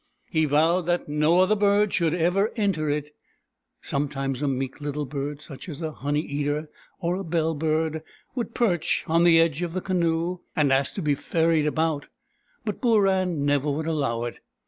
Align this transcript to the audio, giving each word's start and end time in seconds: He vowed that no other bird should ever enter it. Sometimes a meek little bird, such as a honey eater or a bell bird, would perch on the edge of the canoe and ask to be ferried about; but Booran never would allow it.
He 0.31 0.45
vowed 0.45 0.87
that 0.87 1.07
no 1.07 1.41
other 1.41 1.55
bird 1.55 1.93
should 1.93 2.15
ever 2.15 2.51
enter 2.55 2.89
it. 2.89 3.15
Sometimes 3.83 4.41
a 4.41 4.47
meek 4.47 4.81
little 4.81 5.05
bird, 5.05 5.41
such 5.41 5.69
as 5.69 5.79
a 5.83 5.91
honey 5.91 6.21
eater 6.23 6.71
or 6.99 7.17
a 7.17 7.23
bell 7.23 7.53
bird, 7.53 8.01
would 8.33 8.55
perch 8.55 9.03
on 9.05 9.23
the 9.25 9.39
edge 9.39 9.61
of 9.61 9.73
the 9.73 9.79
canoe 9.81 10.39
and 10.55 10.73
ask 10.73 10.95
to 10.95 11.03
be 11.03 11.13
ferried 11.13 11.67
about; 11.67 12.07
but 12.65 12.81
Booran 12.81 13.41
never 13.45 13.69
would 13.69 13.85
allow 13.85 14.23
it. 14.23 14.39